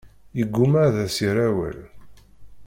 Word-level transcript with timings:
Yeggumma 0.37 0.79
ad 0.87 0.95
as-yerr 1.05 1.37
awal. 1.47 1.79